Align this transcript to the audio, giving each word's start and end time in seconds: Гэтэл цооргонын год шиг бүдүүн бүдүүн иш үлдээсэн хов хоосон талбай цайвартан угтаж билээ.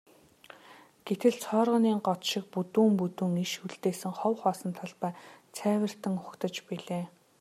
Гэтэл 1.07 1.35
цооргонын 1.43 1.99
год 2.07 2.21
шиг 2.29 2.45
бүдүүн 2.53 2.91
бүдүүн 2.99 3.33
иш 3.45 3.53
үлдээсэн 3.65 4.13
хов 4.19 4.35
хоосон 4.41 4.71
талбай 4.79 5.11
цайвартан 5.57 6.13
угтаж 6.25 6.55
билээ. 6.67 7.05